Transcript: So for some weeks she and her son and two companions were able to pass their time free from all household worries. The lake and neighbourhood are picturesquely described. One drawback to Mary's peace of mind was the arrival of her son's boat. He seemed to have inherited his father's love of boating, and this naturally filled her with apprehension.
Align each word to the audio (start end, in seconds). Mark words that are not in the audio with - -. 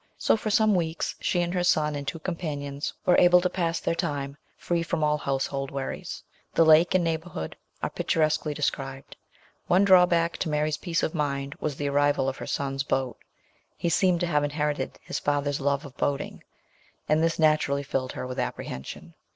So 0.17 0.35
for 0.35 0.49
some 0.49 0.73
weeks 0.73 1.13
she 1.19 1.43
and 1.43 1.53
her 1.53 1.63
son 1.63 1.93
and 1.93 2.07
two 2.07 2.17
companions 2.17 2.91
were 3.05 3.19
able 3.19 3.39
to 3.39 3.51
pass 3.51 3.79
their 3.79 3.93
time 3.93 4.35
free 4.57 4.81
from 4.81 5.03
all 5.03 5.19
household 5.19 5.69
worries. 5.69 6.23
The 6.55 6.65
lake 6.65 6.95
and 6.95 7.03
neighbourhood 7.03 7.55
are 7.83 7.89
picturesquely 7.91 8.55
described. 8.55 9.15
One 9.67 9.85
drawback 9.85 10.37
to 10.37 10.49
Mary's 10.49 10.77
peace 10.77 11.03
of 11.03 11.13
mind 11.13 11.53
was 11.59 11.75
the 11.75 11.87
arrival 11.89 12.27
of 12.27 12.37
her 12.37 12.47
son's 12.47 12.81
boat. 12.81 13.17
He 13.77 13.89
seemed 13.89 14.21
to 14.21 14.25
have 14.25 14.43
inherited 14.43 14.97
his 15.03 15.19
father's 15.19 15.61
love 15.61 15.85
of 15.85 15.95
boating, 15.97 16.43
and 17.07 17.21
this 17.21 17.37
naturally 17.37 17.83
filled 17.83 18.13
her 18.13 18.25
with 18.25 18.39
apprehension. 18.39 19.13